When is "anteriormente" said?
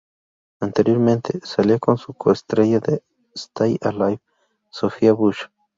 0.61-1.41